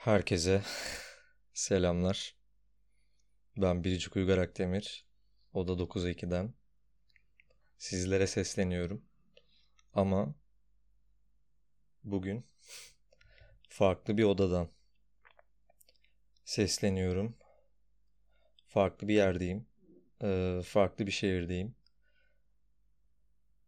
[0.00, 0.62] Herkese
[1.52, 2.36] selamlar.
[3.56, 5.06] Ben Biricik Uygar Akdemir.
[5.52, 6.54] Oda 9.2'den.
[7.78, 9.04] Sizlere sesleniyorum.
[9.94, 10.34] Ama
[12.04, 12.46] bugün
[13.68, 14.68] farklı bir odadan
[16.44, 17.36] sesleniyorum.
[18.66, 19.66] Farklı bir yerdeyim.
[20.22, 21.74] Ee, farklı bir şehirdeyim.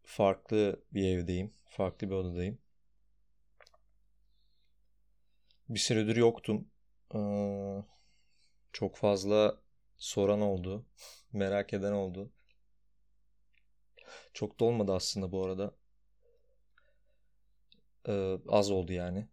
[0.02, 1.52] Farklı bir evdeyim.
[1.64, 2.61] Farklı bir odadayım.
[5.72, 6.68] Bir süredir yoktum.
[7.14, 7.18] Ee,
[8.72, 9.60] çok fazla
[9.98, 10.86] soran oldu.
[11.32, 12.32] Merak eden oldu.
[14.34, 15.74] Çok da olmadı aslında bu arada.
[18.08, 19.28] Ee, az oldu yani.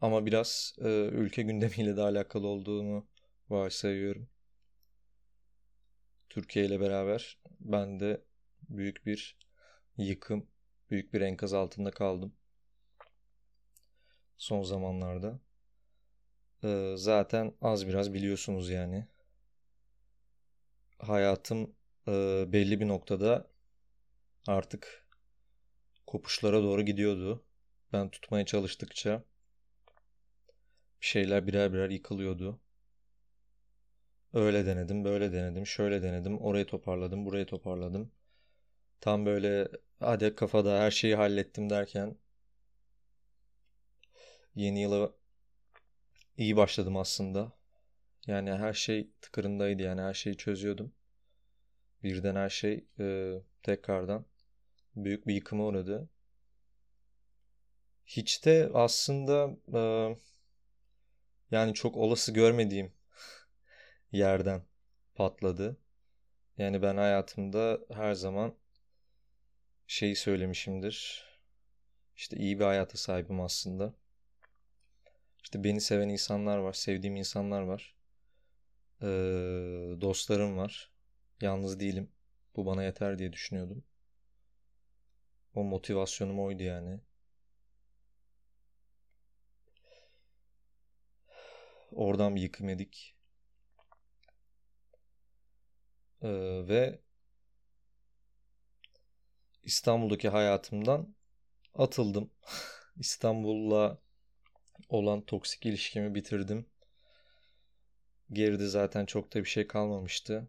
[0.00, 3.06] Ama biraz e, ülke gündemiyle de alakalı olduğunu
[3.50, 4.28] varsayıyorum.
[6.30, 8.24] Türkiye ile beraber ben de
[8.68, 9.38] büyük bir
[9.98, 10.46] yıkım,
[10.90, 12.32] büyük bir enkaz altında kaldım
[14.38, 15.40] son zamanlarda.
[16.64, 19.06] Ee, zaten az biraz biliyorsunuz yani.
[20.98, 21.74] Hayatım
[22.08, 23.46] e, belli bir noktada
[24.48, 25.06] artık
[26.06, 27.44] kopuşlara doğru gidiyordu.
[27.92, 29.24] Ben tutmaya çalıştıkça
[31.00, 32.60] bir şeyler birer birer yıkılıyordu.
[34.34, 38.12] Öyle denedim, böyle denedim, şöyle denedim, orayı toparladım, burayı toparladım.
[39.00, 39.68] Tam böyle
[40.00, 42.16] hadi kafada her şeyi hallettim derken
[44.56, 45.12] Yeni yıla
[46.36, 47.52] iyi başladım aslında.
[48.26, 50.92] Yani her şey tıkırındaydı yani her şeyi çözüyordum.
[52.02, 54.24] Birden her şey e, tekrardan
[54.96, 56.08] büyük bir yıkıma uğradı.
[58.06, 59.80] Hiç de aslında e,
[61.50, 62.92] yani çok olası görmediğim
[64.12, 64.62] yerden
[65.14, 65.76] patladı.
[66.58, 68.54] Yani ben hayatımda her zaman
[69.86, 71.24] şeyi söylemişimdir.
[72.16, 73.94] İşte iyi bir hayata sahibim aslında.
[75.46, 77.94] İşte beni seven insanlar var, sevdiğim insanlar var.
[79.02, 79.06] Ee,
[80.00, 80.90] dostlarım var.
[81.40, 82.10] Yalnız değilim.
[82.56, 83.84] Bu bana yeter diye düşünüyordum.
[85.54, 87.00] O motivasyonum oydu yani.
[91.92, 93.16] Oradan bir yıkım yedik.
[96.22, 96.28] Ee,
[96.68, 97.00] ve
[99.62, 101.14] İstanbul'daki hayatımdan
[101.74, 102.30] atıldım.
[102.96, 104.05] İstanbul'la
[104.88, 106.66] olan toksik ilişkimi bitirdim.
[108.32, 110.48] Geride zaten çok da bir şey kalmamıştı.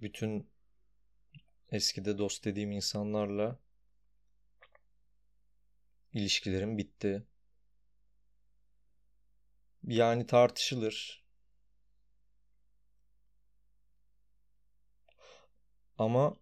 [0.00, 0.50] Bütün
[1.70, 3.58] eskide dost dediğim insanlarla
[6.12, 7.22] ilişkilerim bitti.
[9.86, 11.24] Yani tartışılır.
[15.98, 16.36] Ama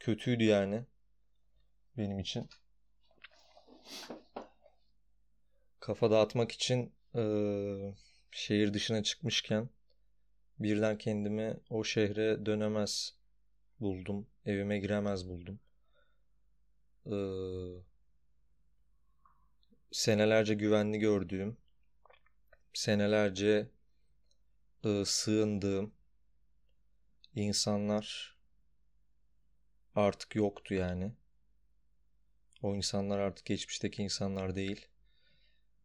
[0.00, 0.84] kötüydü yani
[1.98, 2.48] benim için.
[5.80, 7.22] Kafa dağıtmak için e,
[8.30, 9.68] şehir dışına çıkmışken
[10.58, 13.14] birden kendimi o şehre dönemez
[13.80, 14.26] buldum.
[14.46, 15.60] Evime giremez buldum.
[17.06, 17.16] E,
[19.92, 21.56] senelerce güvenli gördüğüm,
[22.72, 23.68] senelerce
[24.84, 25.92] e, sığındığım
[27.34, 28.36] insanlar
[29.94, 31.12] artık yoktu yani.
[32.64, 34.88] O insanlar artık geçmişteki insanlar değil.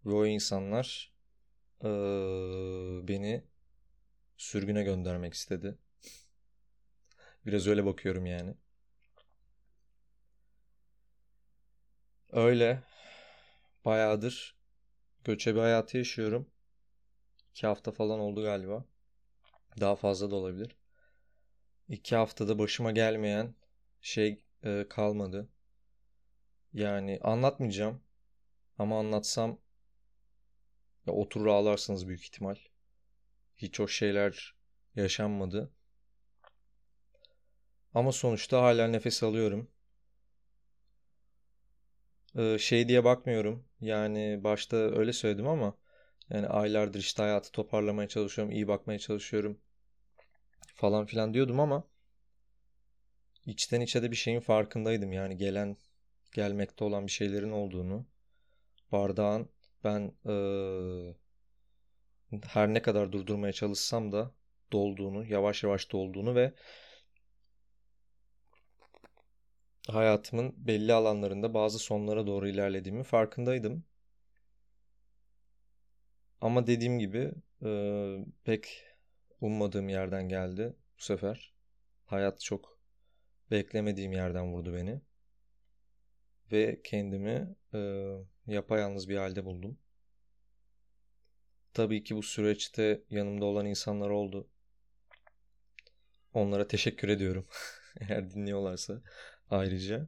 [0.05, 1.13] Ve o insanlar
[1.83, 1.87] ee,
[3.07, 3.43] beni
[4.37, 5.77] sürgüne göndermek istedi.
[7.45, 8.55] Biraz öyle bakıyorum yani.
[12.31, 12.83] Öyle.
[13.85, 14.55] Bayağıdır
[15.23, 16.49] göçebe hayatı yaşıyorum.
[17.51, 18.85] İki hafta falan oldu galiba.
[19.79, 20.75] Daha fazla da olabilir.
[21.89, 23.55] İki haftada başıma gelmeyen
[24.01, 25.49] şey e, kalmadı.
[26.73, 28.01] Yani anlatmayacağım.
[28.77, 29.59] Ama anlatsam
[31.07, 32.55] ya oturur ağlarsınız büyük ihtimal.
[33.57, 34.55] Hiç o şeyler
[34.95, 35.71] yaşanmadı.
[37.93, 39.71] Ama sonuçta hala nefes alıyorum.
[42.37, 43.65] Ee, şey diye bakmıyorum.
[43.81, 45.77] Yani başta öyle söyledim ama
[46.29, 49.59] yani aylardır işte hayatı toparlamaya çalışıyorum, iyi bakmaya çalışıyorum
[50.75, 51.87] falan filan diyordum ama
[53.45, 55.13] içten içe de bir şeyin farkındaydım.
[55.13, 55.77] Yani gelen
[56.31, 58.05] gelmekte olan bir şeylerin olduğunu,
[58.91, 59.49] bardağın
[59.83, 60.33] ben e,
[62.43, 64.31] her ne kadar durdurmaya çalışsam da
[64.71, 66.53] dolduğunu, yavaş yavaş dolduğunu ve
[69.87, 73.83] hayatımın belli alanlarında bazı sonlara doğru ilerlediğimi farkındaydım.
[76.41, 77.31] Ama dediğim gibi
[77.63, 77.71] e,
[78.43, 78.83] pek
[79.41, 81.53] ummadığım yerden geldi bu sefer.
[82.05, 82.79] Hayat çok
[83.51, 85.01] beklemediğim yerden vurdu beni
[86.51, 87.79] ve kendimi e,
[88.47, 89.77] yapayalnız bir halde buldum.
[91.73, 94.47] Tabii ki bu süreçte yanımda olan insanlar oldu.
[96.33, 97.47] Onlara teşekkür ediyorum.
[98.01, 99.01] Eğer dinliyorlarsa
[99.49, 100.07] ayrıca.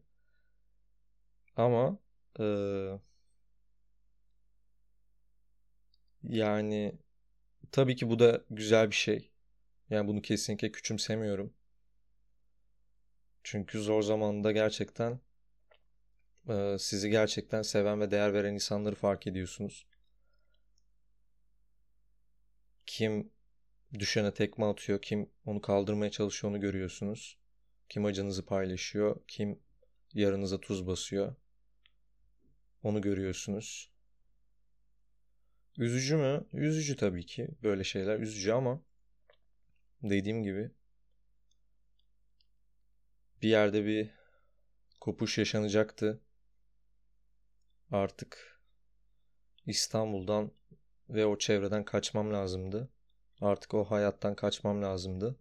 [1.56, 2.00] Ama
[2.40, 2.46] e,
[6.24, 6.96] yani
[7.72, 9.32] tabii ki bu da güzel bir şey.
[9.90, 11.54] Yani bunu kesinlikle küçümsemiyorum.
[13.44, 15.20] Çünkü zor zamanda gerçekten
[16.50, 19.88] e, sizi gerçekten seven ve değer veren insanları fark ediyorsunuz.
[22.86, 23.32] Kim
[24.00, 27.38] düşene tekme atıyor, kim onu kaldırmaya çalışıyor onu görüyorsunuz.
[27.90, 29.60] Kim acınızı paylaşıyor, kim
[30.14, 31.36] yarınıza tuz basıyor.
[32.84, 33.92] Onu görüyorsunuz.
[35.78, 36.46] Üzücü mü?
[36.54, 37.48] Üzücü tabii ki.
[37.64, 38.84] Böyle şeyler üzücü ama
[40.04, 40.72] dediğim gibi
[43.42, 44.10] bir yerde bir
[45.00, 46.22] kopuş yaşanacaktı.
[47.92, 48.62] Artık
[49.66, 50.52] İstanbul'dan
[51.10, 52.90] ve o çevreden kaçmam lazımdı.
[53.42, 55.40] Artık o hayattan kaçmam lazımdı.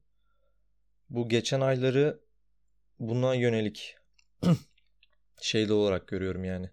[1.10, 2.20] Bu geçen ayları
[2.98, 3.96] buna yönelik
[5.40, 6.70] şeyli olarak görüyorum yani.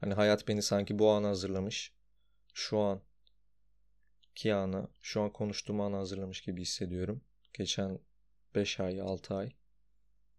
[0.00, 1.92] Hani hayat beni sanki bu ana hazırlamış.
[2.54, 3.02] Şu an
[4.34, 7.24] ki anı, şu an konuştuğum anı hazırlamış gibi hissediyorum.
[7.52, 7.98] Geçen
[8.54, 9.52] 5 ay, 6 ay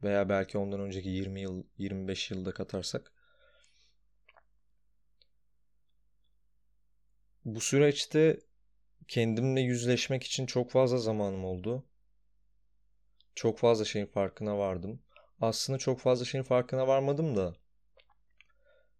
[0.03, 3.20] veya belki ondan önceki 20 yıl, 25 yılda katarsak.
[7.45, 8.39] Bu süreçte
[9.07, 11.85] kendimle yüzleşmek için çok fazla zamanım oldu.
[13.35, 15.01] Çok fazla şeyin farkına vardım.
[15.41, 17.55] Aslında çok fazla şeyin farkına varmadım da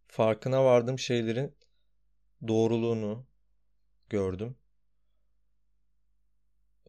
[0.08, 1.56] farkına vardığım şeylerin
[2.48, 3.26] doğruluğunu
[4.10, 4.58] gördüm.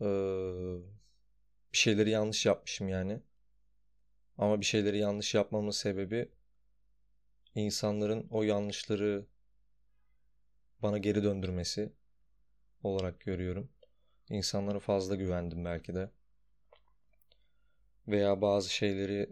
[0.01, 0.05] Ee,
[1.73, 3.21] bir şeyleri yanlış yapmışım yani.
[4.39, 6.29] Ama bir şeyleri yanlış yapmamın sebebi
[7.55, 9.27] insanların o yanlışları
[10.83, 11.93] bana geri döndürmesi
[12.83, 13.71] olarak görüyorum.
[14.31, 16.11] İnsanlara fazla güvendim belki de.
[18.09, 19.31] Veya bazı şeyleri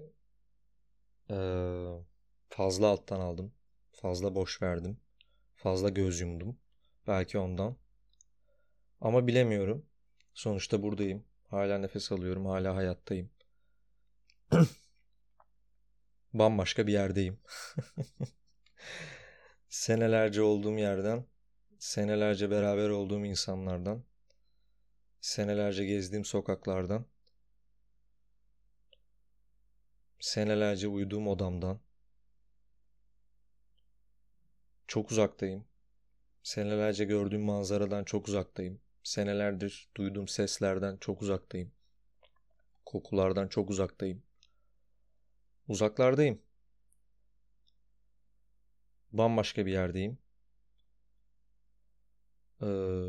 [2.49, 3.53] fazla alttan aldım.
[3.93, 5.01] Fazla boş verdim.
[5.57, 6.59] Fazla göz yumdum.
[7.07, 7.77] Belki ondan.
[9.01, 9.87] Ama bilemiyorum.
[10.35, 11.25] Sonuçta buradayım.
[11.49, 12.47] Hala nefes alıyorum.
[12.47, 13.31] Hala hayattayım.
[16.35, 17.41] Bambaşka bir yerdeyim.
[19.69, 21.25] senelerce olduğum yerden,
[21.81, 24.05] senelerce beraber olduğum insanlardan,
[25.21, 27.07] senelerce gezdiğim sokaklardan,
[30.21, 31.81] senelerce uyuduğum odamdan,
[34.89, 35.65] çok uzaktayım.
[36.43, 38.81] Senelerce gördüğüm manzaradan çok uzaktayım.
[39.03, 41.73] Senelerdir duyduğum seslerden çok uzaktayım.
[42.87, 44.23] Kokulardan çok uzaktayım.
[45.69, 46.43] Uzaklardayım.
[49.13, 50.19] Bambaşka bir yerdeyim.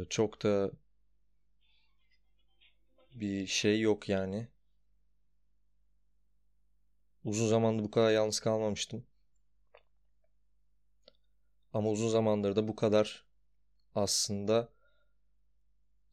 [0.10, 0.72] Çok da
[3.12, 4.48] bir şey yok yani.
[7.24, 9.06] Uzun zamandır bu kadar yalnız kalmamıştım.
[11.74, 13.26] Ama uzun zamandır da bu kadar
[13.96, 14.70] aslında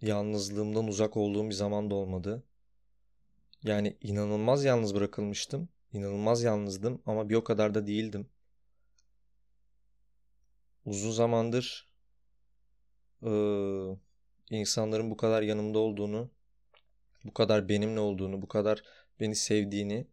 [0.01, 2.43] yalnızlığımdan uzak olduğum bir zaman da olmadı.
[3.63, 5.69] Yani inanılmaz yalnız bırakılmıştım.
[5.93, 8.29] İnanılmaz yalnızdım ama bir o kadar da değildim.
[10.85, 11.88] Uzun zamandır
[13.23, 13.31] e,
[14.51, 16.31] insanların bu kadar yanımda olduğunu,
[17.25, 18.83] bu kadar benimle olduğunu, bu kadar
[19.21, 20.07] beni sevdiğini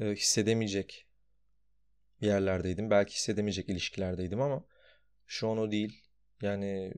[0.00, 1.06] e, hissedemeyecek
[2.20, 2.90] yerlerdeydim.
[2.90, 4.64] Belki hissedemeyecek ilişkilerdeydim ama
[5.26, 6.02] şu an o değil.
[6.42, 6.94] Yani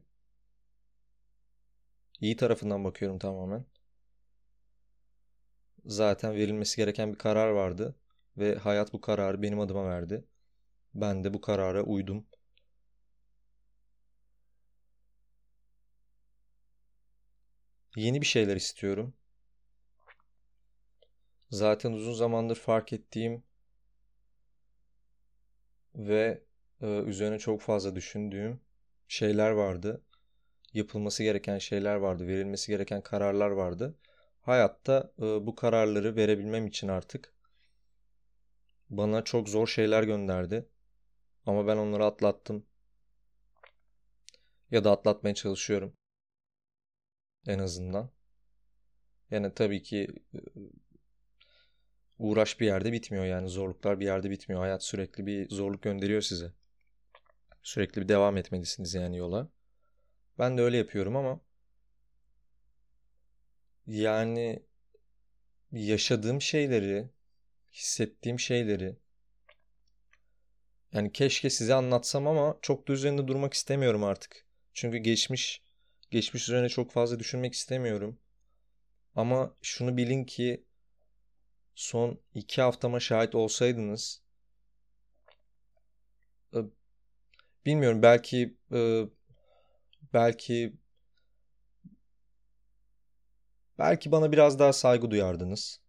[2.21, 3.65] iyi tarafından bakıyorum tamamen.
[5.85, 7.97] Zaten verilmesi gereken bir karar vardı
[8.37, 10.25] ve hayat bu kararı benim adıma verdi.
[10.95, 12.27] Ben de bu karara uydum.
[17.99, 19.15] Yeni bir şeyler istiyorum.
[21.51, 23.43] Zaten uzun zamandır fark ettiğim
[25.95, 26.43] ve
[26.81, 28.61] e, üzerine çok fazla düşündüğüm
[29.09, 30.03] şeyler vardı.
[30.75, 33.99] Yapılması gereken şeyler vardı, verilmesi gereken kararlar vardı.
[34.43, 37.35] Hayatta e, bu kararları verebilmem için artık
[38.91, 40.69] bana çok zor şeyler gönderdi.
[41.47, 42.67] Ama ben onları atlattım.
[44.71, 45.93] Ya da atlatmaya çalışıyorum.
[47.49, 48.11] En azından.
[49.31, 50.09] Yani tabii ki
[52.19, 54.61] uğraş bir yerde bitmiyor yani zorluklar bir yerde bitmiyor.
[54.63, 56.53] Hayat sürekli bir zorluk gönderiyor size.
[57.63, 59.49] Sürekli bir devam etmelisiniz yani yola.
[60.39, 61.41] Ben de öyle yapıyorum ama
[63.87, 64.63] yani
[65.73, 67.11] yaşadığım şeyleri,
[67.73, 68.97] hissettiğim şeyleri
[70.93, 74.47] yani keşke size anlatsam ama çok da üzerinde durmak istemiyorum artık.
[74.75, 75.68] Çünkü geçmiş
[76.11, 78.19] geçmiş üzerine çok fazla düşünmek istemiyorum.
[79.17, 80.65] Ama şunu bilin ki
[81.75, 84.23] son iki haftama şahit olsaydınız
[86.55, 86.59] e,
[87.67, 89.03] bilmiyorum belki e,
[90.15, 90.77] belki
[93.79, 95.81] belki bana biraz daha saygı duyardınız.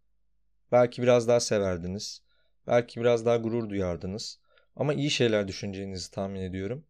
[0.72, 2.22] Belki biraz daha severdiniz.
[2.66, 4.40] Belki biraz daha gurur duyardınız.
[4.76, 6.86] Ama iyi şeyler düşüneceğinizi tahmin ediyorum.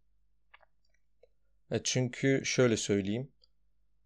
[1.70, 3.32] E çünkü şöyle söyleyeyim.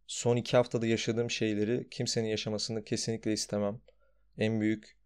[0.06, 3.80] Son iki haftada yaşadığım şeyleri kimsenin yaşamasını kesinlikle istemem.
[4.38, 4.96] En büyük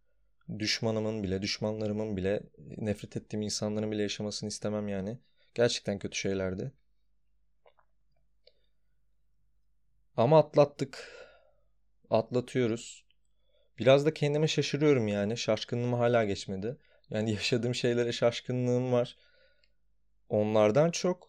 [0.58, 5.18] düşmanımın bile, düşmanlarımın bile, nefret ettiğim insanların bile yaşamasını istemem yani.
[5.54, 6.72] Gerçekten kötü şeylerdi.
[10.16, 11.12] Ama atlattık.
[12.10, 13.04] Atlatıyoruz.
[13.78, 15.36] Biraz da kendime şaşırıyorum yani.
[15.36, 16.76] Şaşkınlığım hala geçmedi.
[17.10, 19.16] Yani yaşadığım şeylere şaşkınlığım var.
[20.28, 21.27] Onlardan çok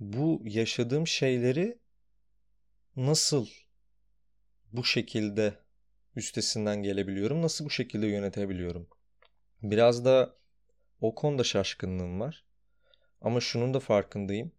[0.00, 1.78] bu yaşadığım şeyleri
[2.96, 3.46] nasıl
[4.72, 5.54] bu şekilde
[6.16, 7.42] üstesinden gelebiliyorum?
[7.42, 8.88] Nasıl bu şekilde yönetebiliyorum?
[9.62, 10.34] Biraz da
[11.00, 12.44] o konuda şaşkınlığım var.
[13.20, 14.52] Ama şunun da farkındayım.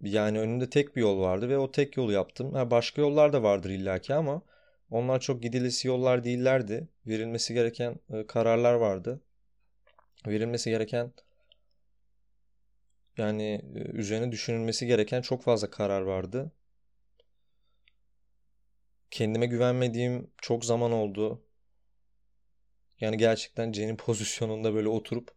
[0.00, 2.52] Yani önümde tek bir yol vardı ve o tek yolu yaptım.
[2.52, 4.42] Ha, başka yollar da vardır illaki ama
[4.90, 6.88] onlar çok gidilesi yollar değillerdi.
[7.06, 7.96] Verilmesi gereken
[8.28, 9.20] kararlar vardı.
[10.26, 11.12] Verilmesi gereken
[13.20, 16.52] yani e, üzerine düşünülmesi gereken çok fazla karar vardı.
[19.10, 21.42] Kendime güvenmediğim çok zaman oldu.
[23.00, 25.34] Yani gerçekten Cen'in pozisyonunda böyle oturup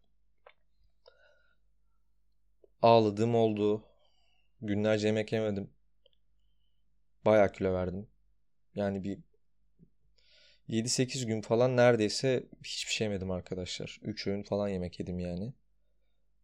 [2.82, 3.84] ağladığım oldu.
[4.62, 5.70] Günlerce yemek yemedim.
[7.26, 8.08] Bayağı kilo verdim.
[8.76, 9.20] Yani bir
[10.68, 14.00] 7-8 gün falan neredeyse hiçbir şey yemedim arkadaşlar.
[14.04, 15.54] 3 öğün falan yemek yedim yani.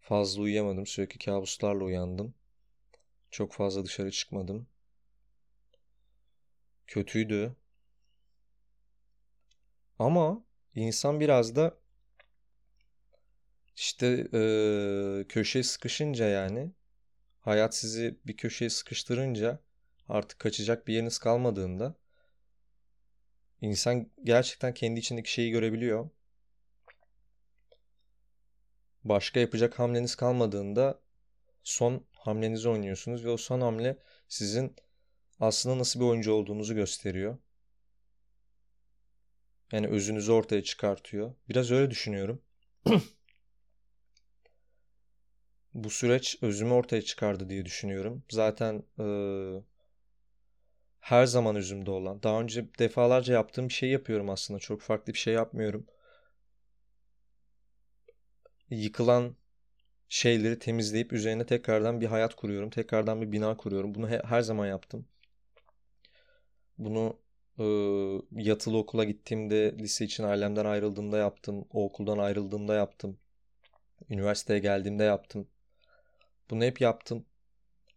[0.10, 0.88] Fazla uyuyamadım.
[0.88, 2.34] Sürekli kabuslarla uyandım.
[3.32, 4.68] Çok fazla dışarı çıkmadım.
[6.88, 7.56] Kötüydü.
[10.00, 10.44] Ama
[10.76, 11.78] insan biraz da
[13.76, 16.72] işte e, köşeye sıkışınca yani
[17.42, 19.60] hayat sizi bir köşeye sıkıştırınca
[20.10, 21.96] artık kaçacak bir yeriniz kalmadığında
[23.62, 26.10] insan gerçekten kendi içindeki şeyi görebiliyor.
[29.04, 31.00] Başka yapacak hamleniz kalmadığında
[31.64, 34.76] son hamlenizi oynuyorsunuz ve o son hamle sizin
[35.40, 37.38] aslında nasıl bir oyuncu olduğunuzu gösteriyor.
[39.72, 41.34] Yani özünüzü ortaya çıkartıyor.
[41.50, 42.42] Biraz öyle düşünüyorum.
[45.74, 48.24] Bu süreç özümü ortaya çıkardı diye düşünüyorum.
[48.30, 49.06] Zaten e,
[51.00, 54.60] her zaman özümde olan, daha önce defalarca yaptığım bir şey yapıyorum aslında.
[54.60, 55.88] Çok farklı bir şey yapmıyorum.
[58.70, 59.36] Yıkılan
[60.10, 62.70] şeyleri temizleyip üzerine tekrardan bir hayat kuruyorum.
[62.70, 63.96] Tekrardan bir bina kuruyorum.
[63.96, 65.08] Bunu he, her zaman yaptım.
[66.78, 67.20] Bunu
[67.60, 67.64] e,
[68.32, 71.66] yatılı okula gittiğimde, lise için ailemden ayrıldığımda yaptım.
[71.72, 73.20] O okuldan ayrıldığımda yaptım.
[74.10, 75.48] Üniversiteye geldiğimde yaptım.
[76.50, 77.26] Bunu hep yaptım.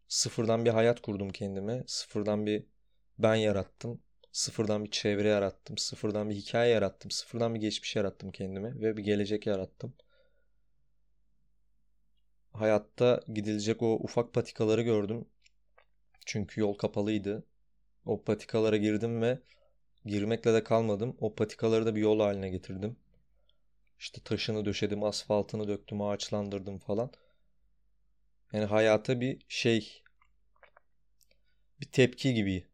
[0.09, 1.85] Sıfırdan bir hayat kurdum kendime.
[1.87, 2.67] Sıfırdan bir
[3.19, 4.01] ben yarattım.
[4.33, 5.79] Sıfırdan bir çevre yarattım.
[5.79, 7.11] Sıfırdan bir hikaye yarattım.
[7.11, 9.95] Sıfırdan bir geçmiş yarattım kendime ve bir gelecek yarattım.
[12.53, 15.25] Hayatta gidilecek o ufak patikaları gördüm.
[16.27, 17.45] Çünkü yol kapalıydı.
[18.07, 19.39] O patikalara girdim ve
[20.07, 21.17] girmekle de kalmadım.
[21.21, 22.97] O patikaları da bir yol haline getirdim.
[23.99, 27.11] İşte taşını döşedim, asfaltını döktüm, ağaçlandırdım falan.
[28.53, 30.03] Yani hayata bir şey
[31.81, 32.67] bir tepki gibi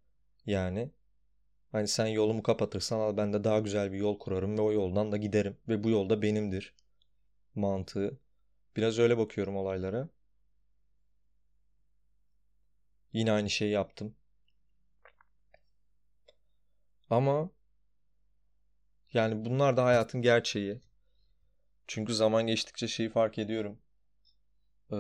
[0.47, 0.91] yani.
[1.73, 5.13] Hani sen yolumu kapatırsan al ben de daha güzel bir yol kurarım ve o yoldan
[5.13, 6.75] da giderim ve bu yolda benimdir
[7.55, 8.19] mantığı.
[8.79, 10.09] Biraz öyle bakıyorum olaylara.
[13.13, 14.15] Yine aynı şeyi yaptım.
[17.11, 17.51] Ama
[19.13, 20.81] yani bunlar da hayatın gerçeği.
[21.87, 23.79] Çünkü zaman geçtikçe şeyi fark ediyorum.
[24.93, 24.97] Ee,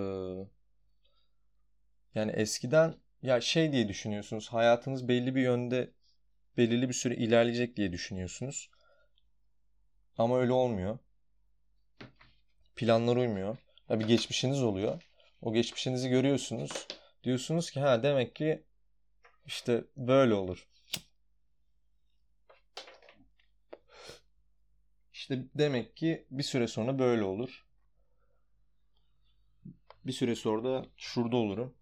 [2.14, 4.48] yani eskiden ya şey diye düşünüyorsunuz.
[4.48, 5.90] Hayatınız belli bir yönde
[6.56, 8.70] belirli bir süre ilerleyecek diye düşünüyorsunuz.
[10.18, 10.98] Ama öyle olmuyor.
[12.76, 13.58] Planlar uymuyor.
[13.90, 15.02] Bir geçmişiniz oluyor.
[15.42, 16.86] O geçmişinizi görüyorsunuz.
[17.24, 18.62] Diyorsunuz ki ha demek ki
[19.46, 20.68] işte böyle olur.
[25.12, 27.66] İşte demek ki bir süre sonra böyle olur.
[30.06, 31.74] Bir süre sonra da şurada olurum.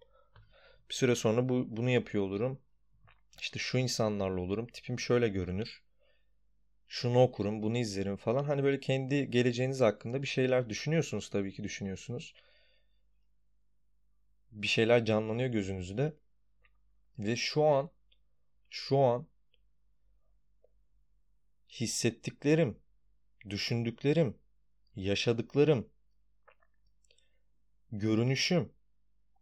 [0.89, 2.61] Bir süre sonra bu, bunu yapıyor olurum.
[3.41, 4.67] İşte şu insanlarla olurum.
[4.67, 5.86] Tipim şöyle görünür.
[6.89, 8.45] Şunu okurum, bunu izlerim falan.
[8.45, 12.35] Hani böyle kendi geleceğiniz hakkında bir şeyler düşünüyorsunuz tabii ki düşünüyorsunuz.
[14.53, 16.13] Bir şeyler canlanıyor gözünüzde.
[17.19, 17.91] Ve şu an
[18.71, 19.27] şu an
[21.71, 22.79] hissettiklerim,
[23.51, 24.39] düşündüklerim,
[24.97, 25.89] yaşadıklarım,
[27.93, 28.73] görünüşüm,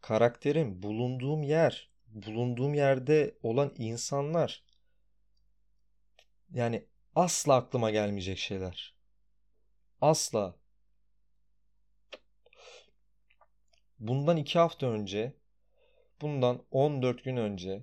[0.01, 4.63] karakterim, bulunduğum yer, bulunduğum yerde olan insanlar
[6.55, 6.85] yani
[7.15, 8.95] asla aklıma gelmeyecek şeyler.
[10.01, 10.57] Asla.
[13.99, 15.33] Bundan iki hafta önce,
[16.21, 17.83] bundan 14 gün önce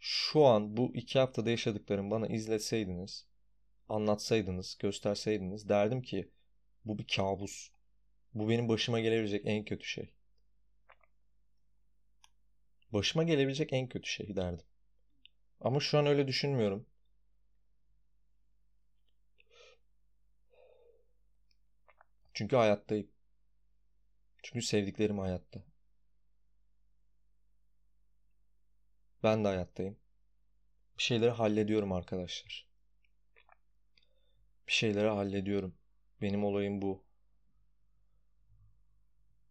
[0.00, 3.26] şu an bu iki haftada yaşadıklarım bana izletseydiniz,
[3.88, 6.30] anlatsaydınız, gösterseydiniz derdim ki
[6.84, 7.70] bu bir kabus.
[8.34, 10.12] Bu benim başıma gelebilecek en kötü şey.
[12.92, 14.66] Başıma gelebilecek en kötü şey derdim.
[15.60, 16.86] Ama şu an öyle düşünmüyorum.
[22.40, 23.08] Çünkü hayattayım.
[24.42, 25.60] Çünkü sevdiklerim hayatta.
[29.22, 29.96] Ben de hayattayım.
[30.98, 32.68] Bir şeyleri hallediyorum arkadaşlar.
[34.66, 35.74] Bir şeyleri hallediyorum.
[36.22, 37.04] Benim olayım bu.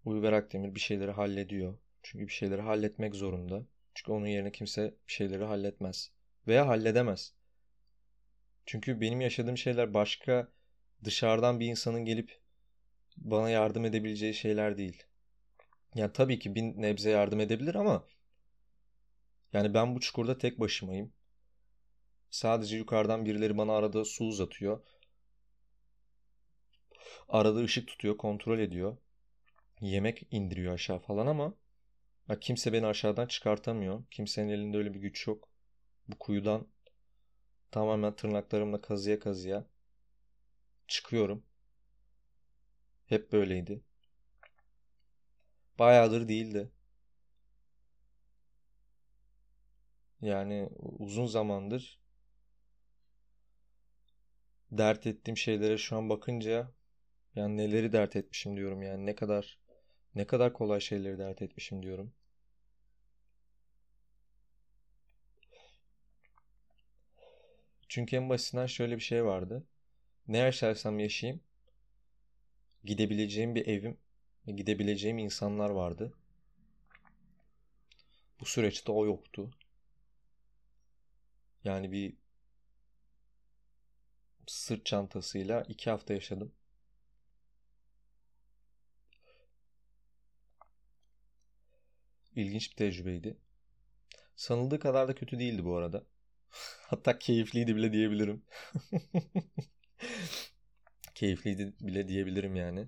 [0.05, 1.77] Uygar Akdemir bir şeyleri hallediyor.
[2.03, 3.65] Çünkü bir şeyleri halletmek zorunda.
[3.93, 6.11] Çünkü onun yerine kimse bir şeyleri halletmez.
[6.47, 7.33] Veya halledemez.
[8.65, 10.51] Çünkü benim yaşadığım şeyler başka
[11.03, 12.38] dışarıdan bir insanın gelip
[13.21, 15.03] bana yardım edebileceği şeyler değil.
[15.95, 18.05] Yani tabii ki bir nebze yardım edebilir ama
[19.53, 21.13] yani ben bu çukurda tek başımayım.
[22.31, 24.81] Sadece yukarıdan birileri bana arada su uzatıyor.
[27.29, 28.97] Arada ışık tutuyor, kontrol ediyor.
[29.81, 31.53] Yemek indiriyor aşağı falan ama
[32.29, 34.03] ya kimse beni aşağıdan çıkartamıyor.
[34.11, 35.49] Kimsenin elinde öyle bir güç yok.
[36.07, 36.67] Bu kuyudan
[37.71, 39.65] tamamen tırnaklarımla kazıya kazıya
[40.87, 41.43] çıkıyorum.
[43.09, 43.81] Hep böyleydi.
[45.79, 46.71] Bayağıdır değildi.
[50.21, 50.69] Yani
[50.99, 51.99] uzun zamandır
[54.71, 56.71] dert ettiğim şeylere şu an bakınca
[57.35, 59.59] yani neleri dert etmişim diyorum yani ne kadar
[60.15, 62.13] ne kadar kolay şeyleri dert etmişim diyorum.
[67.89, 69.63] Çünkü en basitinden şöyle bir şey vardı.
[70.27, 71.41] Ne yaşarsam yaşayayım
[72.83, 73.97] gidebileceğim bir evim
[74.47, 76.13] ve gidebileceğim insanlar vardı.
[78.39, 79.51] Bu süreçte o yoktu.
[81.63, 82.13] Yani bir
[84.47, 86.51] sırt çantasıyla iki hafta yaşadım.
[92.35, 93.37] İlginç bir tecrübeydi.
[94.35, 96.03] Sanıldığı kadar da kötü değildi bu arada.
[96.87, 98.43] Hatta keyifliydi bile diyebilirim.
[101.19, 102.87] keyifliydi bile diyebilirim yani.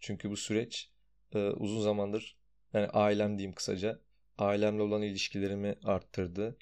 [0.00, 0.90] Çünkü bu süreç
[1.34, 2.36] e, uzun zamandır
[2.74, 4.00] yani ailem diyeyim kısaca
[4.38, 6.58] ailemle olan ilişkilerimi arttırdı.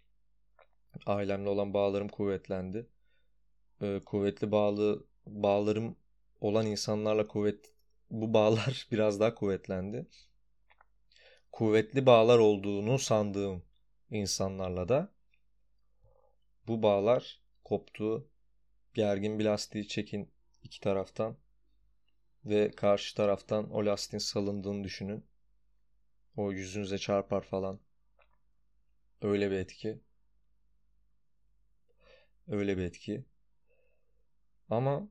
[1.07, 2.87] Ailemle olan bağlarım kuvvetlendi.
[3.81, 5.97] E, kuvvetli bağlı bağlarım
[6.41, 7.73] olan insanlarla kuvvet
[8.11, 10.07] bu bağlar biraz daha kuvvetlendi.
[11.53, 13.63] Kuvvetli bağlar olduğunu sandığım
[14.11, 15.13] insanlarla da
[16.67, 18.29] bu bağlar koptu.
[18.95, 20.31] Gergin bir lastiği çekin
[20.63, 21.37] iki taraftan
[22.45, 25.25] ve karşı taraftan o lastiğin salındığını düşünün.
[26.37, 27.81] O yüzünüze çarpar falan.
[29.23, 30.01] Öyle bir etki.
[32.49, 33.25] Öyle bir etki.
[34.71, 35.09] Ama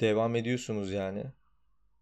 [0.00, 1.24] devam ediyorsunuz yani.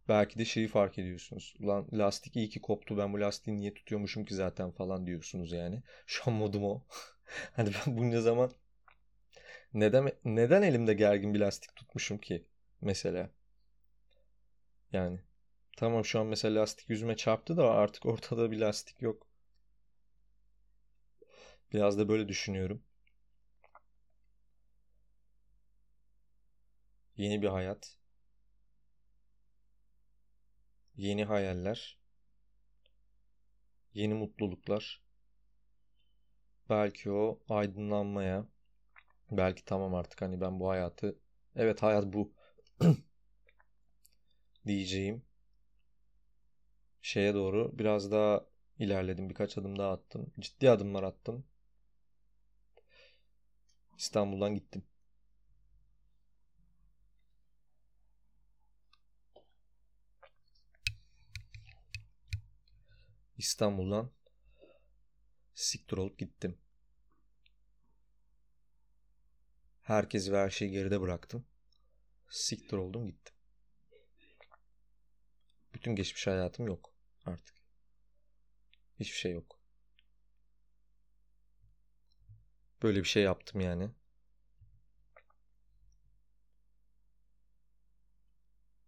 [0.09, 1.55] Belki de şeyi fark ediyorsunuz.
[1.61, 5.83] Ulan lastik iyi ki koptu ben bu lastiği niye tutuyormuşum ki zaten falan diyorsunuz yani.
[6.07, 6.83] Şu an modum o.
[7.57, 8.53] hani ben bunca zaman
[9.75, 12.45] neden neden elimde gergin bir lastik tutmuşum ki
[12.81, 13.31] mesela?
[14.93, 15.21] Yani
[15.77, 19.27] tamam şu an mesela lastik yüzüme çarptı da artık ortada bir lastik yok.
[21.73, 22.83] Biraz da böyle düşünüyorum.
[27.17, 27.97] Yeni bir hayat.
[30.97, 31.97] Yeni hayaller.
[33.95, 35.03] Yeni mutluluklar.
[36.71, 38.47] Belki o aydınlanmaya,
[39.31, 41.19] Belki tamam artık hani ben bu hayatı
[41.57, 42.33] evet hayat bu
[44.67, 45.23] diyeceğim
[47.03, 48.47] şeye doğru biraz daha
[48.79, 49.29] ilerledim.
[49.31, 50.33] Birkaç adım daha attım.
[50.41, 51.45] Ciddi adımlar attım.
[53.99, 54.83] İstanbul'dan gittim.
[63.39, 64.11] İstanbul'dan
[65.55, 66.59] siktir olup gittim.
[69.85, 71.45] Herkesi ve her şeyi geride bıraktım.
[72.31, 73.35] Siktir oldum gittim.
[75.75, 76.95] Bütün geçmiş hayatım yok
[77.27, 77.57] artık.
[79.01, 79.59] Hiçbir şey yok.
[82.83, 83.91] Böyle bir şey yaptım yani.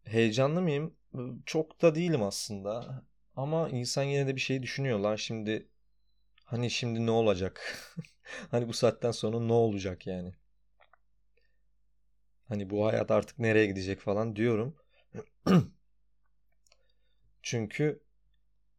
[0.05, 0.97] Heyecanlı mıyım?
[1.47, 3.03] Çok da değilim aslında.
[3.37, 5.69] Ama insan yine de bir şey düşünüyor lan şimdi.
[6.45, 7.85] Hani şimdi ne olacak?
[8.51, 10.35] hani bu saatten sonra ne olacak yani?
[12.49, 14.77] Hani bu hayat artık nereye gidecek falan diyorum.
[17.43, 18.01] Çünkü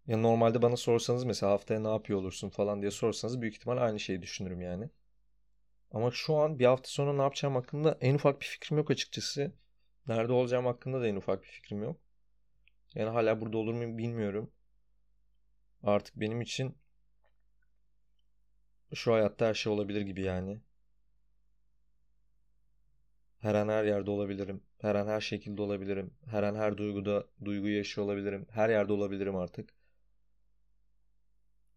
[0.07, 3.99] ya normalde bana sorsanız mesela haftaya ne yapıyor olursun falan diye sorsanız büyük ihtimal aynı
[3.99, 4.89] şeyi düşünürüm yani.
[5.91, 9.51] Ama şu an bir hafta sonra ne yapacağım hakkında en ufak bir fikrim yok açıkçası.
[10.07, 11.97] Nerede olacağım hakkında da en ufak bir fikrim yok.
[12.95, 14.51] Yani hala burada olur muyum bilmiyorum.
[15.83, 16.75] Artık benim için
[18.93, 20.61] şu hayatta her şey olabilir gibi yani.
[23.47, 24.63] Her an her yerde olabilirim.
[24.81, 26.13] Her an her şekilde olabilirim.
[26.25, 28.47] Her an her duyguda duyguyu yaşıyor olabilirim.
[28.51, 29.73] Her yerde olabilirim artık.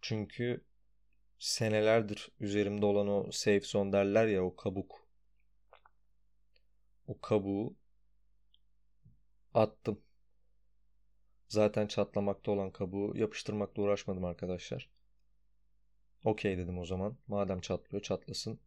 [0.03, 0.65] Çünkü
[1.39, 5.07] senelerdir üzerimde olan o safe zone derler ya o kabuk.
[7.07, 7.77] O kabuğu
[9.55, 10.01] attım.
[11.49, 14.91] Zaten çatlamakta olan kabuğu yapıştırmakla uğraşmadım arkadaşlar.
[16.25, 17.17] Okey dedim o zaman.
[17.27, 18.61] Madem çatlıyor çatlasın.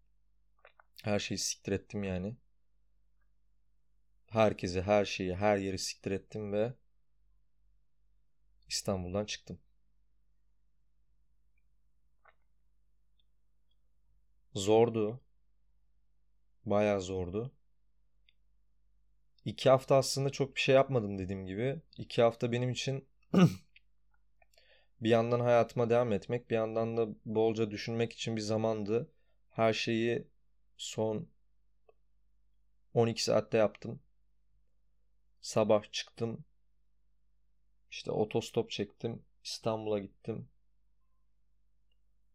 [1.03, 2.35] Her şeyi siktir ettim yani.
[4.33, 6.73] Herkesi, her şeyi, her yeri siktir ettim ve
[8.67, 9.59] İstanbul'dan çıktım.
[14.55, 15.19] Zordu.
[16.65, 17.51] Bayağı zordu.
[19.45, 21.81] İki hafta aslında çok bir şey yapmadım dediğim gibi.
[21.97, 23.07] İki hafta benim için
[25.01, 29.11] bir yandan hayatıma devam etmek, bir yandan da bolca düşünmek için bir zamandı.
[29.49, 30.27] Her şeyi
[30.77, 31.27] son
[32.93, 33.99] 12 saatte yaptım.
[35.43, 36.45] Sabah çıktım.
[37.91, 39.25] İşte otostop çektim.
[39.43, 40.49] İstanbul'a gittim.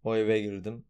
[0.05, 0.85] O eve girdim.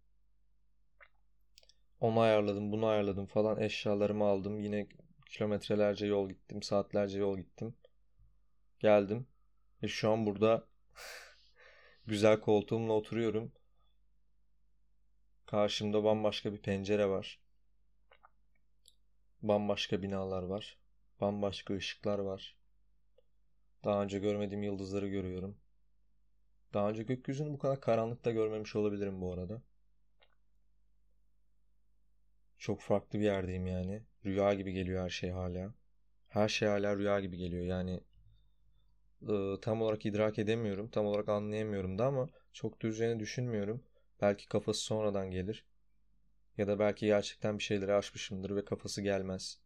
[2.00, 3.60] Onu ayarladım, bunu ayarladım falan.
[3.60, 4.60] Eşyalarımı aldım.
[4.60, 4.86] Yine
[5.26, 6.62] kilometrelerce yol gittim.
[6.62, 7.74] Saatlerce yol gittim.
[8.78, 9.26] Geldim.
[9.82, 10.66] Ve şu an burada
[12.06, 13.52] güzel koltuğumla oturuyorum.
[15.46, 17.40] Karşımda bambaşka bir pencere var.
[19.42, 20.77] Bambaşka binalar var.
[21.20, 22.56] Bambaşka ışıklar var.
[23.84, 25.56] Daha önce görmediğim yıldızları görüyorum.
[26.74, 29.62] Daha önce gökyüzünü bu kadar karanlıkta görmemiş olabilirim bu arada.
[32.58, 34.02] Çok farklı bir yerdeyim yani.
[34.24, 35.74] Rüya gibi geliyor her şey hala.
[36.28, 37.64] Her şey hala rüya gibi geliyor.
[37.64, 38.00] Yani
[39.28, 40.88] e, tam olarak idrak edemiyorum.
[40.90, 43.84] Tam olarak anlayamıyorum da ama çok da düşünmüyorum.
[44.20, 45.64] Belki kafası sonradan gelir.
[46.58, 49.60] Ya da belki gerçekten bir şeyleri aşmışımdır ve kafası gelmez.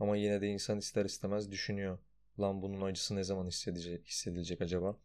[0.00, 1.98] Ama yine de insan ister istemez düşünüyor.
[2.40, 4.96] Lan bunun acısı ne zaman hissedecek, hissedilecek acaba?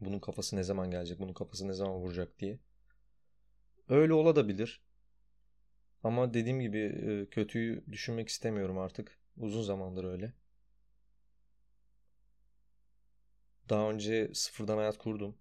[0.00, 1.20] Bunun kafası ne zaman gelecek?
[1.20, 2.58] Bunun kafası ne zaman vuracak diye.
[3.88, 4.82] Öyle olabilir.
[6.04, 9.18] Ama dediğim gibi e, kötüyü düşünmek istemiyorum artık.
[9.36, 10.32] Uzun zamandır öyle.
[13.68, 15.36] Daha önce sıfırdan hayat kurdum.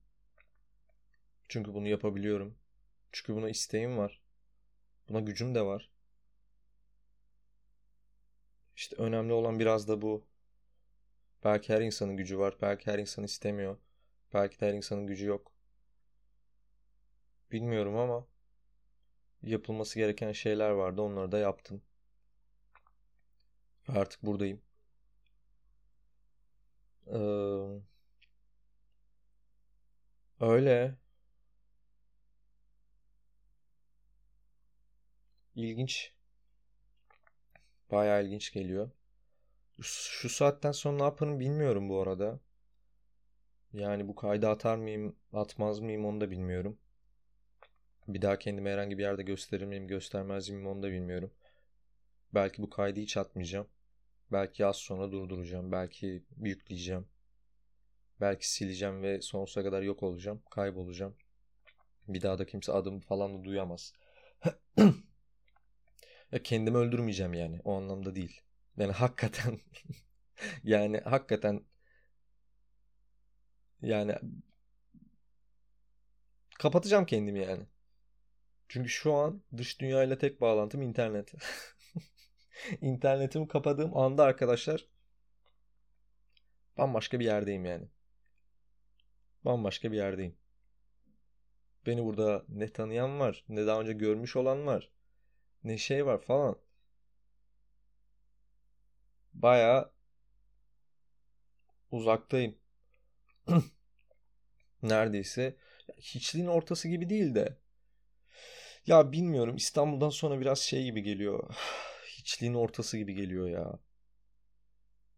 [1.48, 2.56] Çünkü bunu yapabiliyorum.
[3.12, 4.22] Çünkü buna isteğim var.
[5.10, 5.90] Buna gücüm de var.
[8.76, 10.26] İşte önemli olan biraz da bu.
[11.44, 12.58] Belki her insanın gücü var.
[12.62, 13.78] Belki her insan istemiyor.
[14.34, 15.52] Belki de her insanın gücü yok.
[17.52, 18.26] Bilmiyorum ama
[19.44, 21.02] yapılması gereken şeyler vardı.
[21.02, 21.82] Onları da yaptım.
[23.88, 24.62] Artık buradayım.
[27.08, 27.82] Ee,
[30.40, 30.96] öyle.
[35.56, 36.14] İlginç.
[37.92, 38.92] Bayağı ilginç geliyor.
[39.82, 42.40] Şu saatten sonra ne yaparım bilmiyorum bu arada.
[43.74, 46.78] Yani bu kaydı atar mıyım, atmaz mıyım onu da bilmiyorum.
[48.08, 51.32] Bir daha kendimi herhangi bir yerde gösterir miyim, göstermez miyim onu da bilmiyorum.
[52.34, 53.68] Belki bu kaydı hiç atmayacağım.
[54.32, 55.72] Belki az sonra durduracağım.
[55.72, 57.08] Belki yükleyeceğim.
[58.22, 60.42] Belki sileceğim ve sonsuza kadar yok olacağım.
[60.52, 61.16] Kaybolacağım.
[62.08, 63.94] Bir daha da kimse adım falan da duyamaz.
[66.32, 67.60] ya kendimi öldürmeyeceğim yani.
[67.64, 68.42] O anlamda değil.
[68.78, 69.60] Yani hakikaten
[70.64, 71.66] yani hakikaten
[73.82, 74.16] yani
[76.60, 77.68] kapatacağım kendimi yani.
[78.70, 81.34] Çünkü şu an dış dünyayla tek bağlantım internet.
[82.82, 84.88] İnternetimi kapadığım anda arkadaşlar
[86.78, 87.88] bambaşka bir yerdeyim yani.
[89.46, 90.38] Bambaşka bir yerdeyim.
[91.86, 94.92] Beni burada ne tanıyan var, ne daha önce görmüş olan var,
[95.64, 96.58] ne şey var falan.
[99.34, 99.92] Baya
[101.92, 102.56] uzaktayım.
[104.84, 105.56] Neredeyse
[105.98, 107.58] hiçliğin ortası gibi değil de.
[108.88, 111.56] Ya bilmiyorum İstanbul'dan sonra biraz şey gibi geliyor.
[112.08, 113.80] Hiçliğin ortası gibi geliyor ya.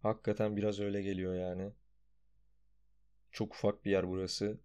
[0.01, 1.71] Hakikaten biraz öyle geliyor yani.
[3.31, 4.59] Çok ufak bir yer burası.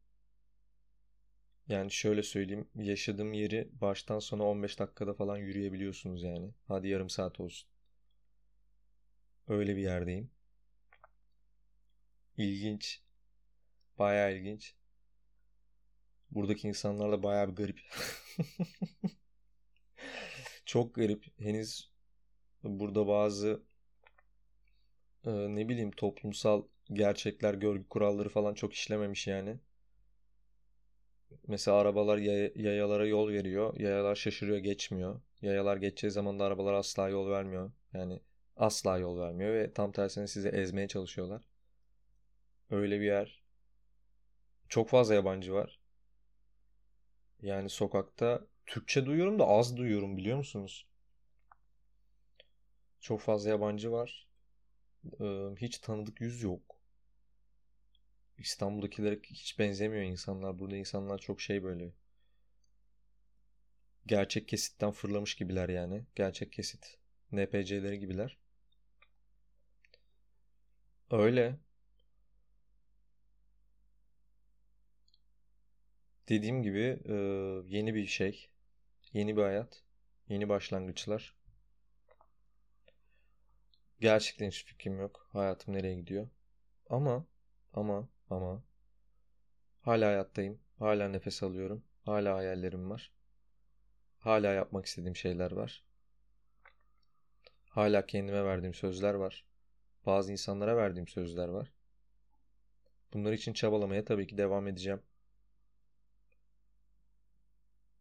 [1.69, 2.69] Yani şöyle söyleyeyim.
[2.75, 6.51] Yaşadığım yeri baştan sona 15 dakikada falan yürüyebiliyorsunuz yani.
[6.69, 7.69] Hadi yarım saat olsun.
[9.49, 10.31] Öyle bir yerdeyim.
[12.37, 13.03] İlginç.
[13.99, 14.75] Bayağı ilginç.
[16.31, 17.81] Buradaki insanlar da bayağı bir garip.
[20.67, 21.25] Çok garip.
[21.39, 21.91] Henüz
[22.65, 23.63] burada bazı
[25.27, 29.59] e, ne bileyim toplumsal gerçekler, görgü kuralları falan çok işlememiş yani.
[31.47, 32.19] Mesela arabalar
[32.57, 33.81] yayalara yol veriyor.
[33.81, 35.21] Yayalar şaşırıyor geçmiyor.
[35.43, 37.71] Yayalar geçeceği zaman da arabalar asla yol vermiyor.
[37.95, 38.21] Yani
[38.57, 41.43] asla yol vermiyor ve tam tersine sizi ezmeye çalışıyorlar.
[42.71, 43.43] Öyle bir yer.
[44.69, 45.79] Çok fazla yabancı var.
[47.43, 50.87] Yani sokakta Türkçe duyuyorum da az duyuyorum biliyor musunuz?
[53.01, 54.29] Çok fazla yabancı var.
[55.57, 56.68] Hiç tanıdık yüz yok.
[58.39, 60.59] İstanbul'dakilere hiç benzemiyor insanlar.
[60.59, 61.93] Burada insanlar çok şey böyle.
[64.07, 66.05] Gerçek kesitten fırlamış gibiler yani.
[66.15, 66.99] Gerçek kesit.
[67.33, 68.39] NPC'leri gibiler.
[71.11, 71.57] Öyle.
[76.29, 76.99] Dediğim gibi
[77.69, 78.49] yeni bir şey.
[79.13, 79.83] Yeni bir hayat.
[80.29, 81.35] Yeni başlangıçlar.
[84.01, 85.29] Gerçekten hiç fikrim yok.
[85.33, 86.29] Hayatım nereye gidiyor.
[86.91, 87.27] Ama
[87.73, 88.63] ama ama
[89.83, 90.61] hala hayattayım.
[90.79, 91.85] Hala nefes alıyorum.
[92.05, 93.13] Hala hayallerim var.
[94.19, 95.85] Hala yapmak istediğim şeyler var.
[97.69, 99.45] Hala kendime verdiğim sözler var.
[100.07, 101.73] Bazı insanlara verdiğim sözler var.
[103.13, 105.03] Bunlar için çabalamaya tabii ki devam edeceğim.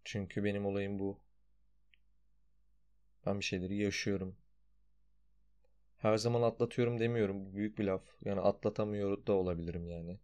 [0.05, 1.19] Çünkü benim olayım bu.
[3.25, 4.35] Ben bir şeyleri yaşıyorum.
[5.97, 7.45] Her zaman atlatıyorum demiyorum.
[7.45, 8.01] Bu büyük bir laf.
[8.25, 10.17] Yani atlatamıyor da olabilirim yani.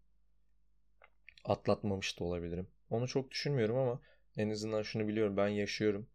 [1.46, 2.68] Atlatmamış da olabilirim.
[2.90, 4.02] Onu çok düşünmüyorum ama
[4.38, 5.38] en azından şunu biliyorum.
[5.38, 6.08] Ben yaşıyorum.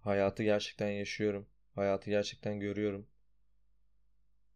[0.00, 1.46] Hayatı gerçekten yaşıyorum.
[1.74, 3.06] Hayatı gerçekten görüyorum.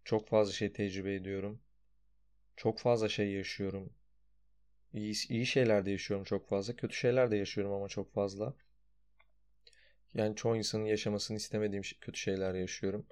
[0.04, 1.60] Çok fazla şey tecrübe ediyorum.
[2.56, 3.92] Çok fazla şey yaşıyorum.
[4.92, 6.76] İyi, iyi şeyler de yaşıyorum çok fazla.
[6.76, 8.54] Kötü şeyler de yaşıyorum ama çok fazla.
[10.14, 13.06] Yani çoğu insanın yaşamasını istemediğim kötü şeyler yaşıyorum.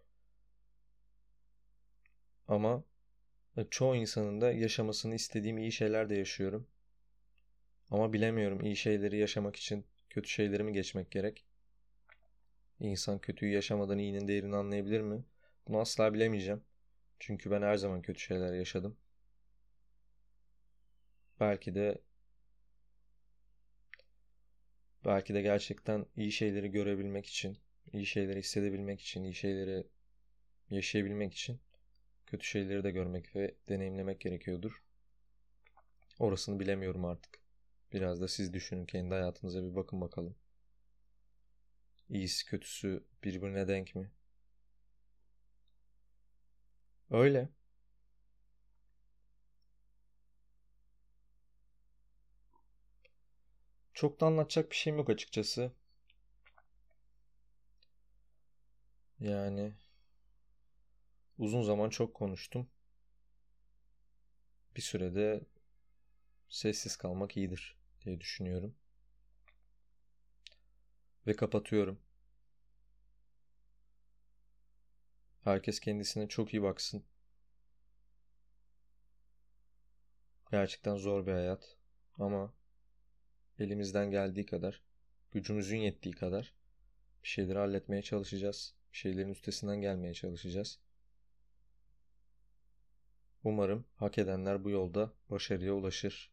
[2.51, 2.85] Ama
[3.57, 6.67] e, çoğu insanın da yaşamasını istediğim iyi şeyler de yaşıyorum.
[7.91, 11.45] Ama bilemiyorum iyi şeyleri yaşamak için kötü şeyleri mi geçmek gerek?
[12.81, 15.25] İnsan kötüyü yaşamadan iyinin değerini anlayabilir mi?
[15.69, 16.63] Bunu asla bilemeyeceğim.
[17.19, 18.97] Çünkü ben her zaman kötü şeyler yaşadım.
[21.41, 21.99] Belki de
[25.05, 27.59] belki de gerçekten iyi şeyleri görebilmek için,
[27.93, 29.87] iyi şeyleri hissedebilmek için, iyi şeyleri
[30.71, 31.61] yaşayabilmek için
[32.31, 34.83] kötü şeyleri de görmek ve deneyimlemek gerekiyordur.
[36.19, 37.39] Orasını bilemiyorum artık.
[37.93, 40.37] Biraz da siz düşünün kendi hayatınıza bir bakın bakalım.
[42.09, 44.11] İyisi kötüsü birbirine denk mi?
[47.11, 47.49] Öyle.
[53.95, 55.73] Çok da anlatacak bir şeyim yok açıkçası.
[59.21, 59.73] Yani
[61.41, 62.69] uzun zaman çok konuştum.
[64.77, 65.41] Bir sürede
[66.49, 68.75] sessiz kalmak iyidir diye düşünüyorum.
[71.27, 72.01] Ve kapatıyorum.
[75.45, 77.05] Herkes kendisine çok iyi baksın.
[80.51, 81.77] Gerçekten zor bir hayat
[82.19, 82.55] ama
[83.59, 84.83] elimizden geldiği kadar,
[85.33, 86.55] gücümüzün yettiği kadar
[87.23, 88.75] bir şeyleri halletmeye çalışacağız.
[88.93, 90.79] Bir şeylerin üstesinden gelmeye çalışacağız.
[93.45, 96.31] Umarım hak edenler bu yolda başarıya ulaşır.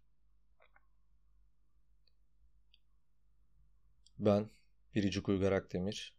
[4.20, 4.50] Ben
[4.96, 6.14] Biricik Uygar Akdemir.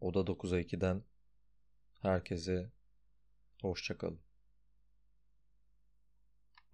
[0.00, 1.04] Oda 9'a 2'den
[2.02, 2.70] herkese
[3.62, 4.23] hoşçakalın.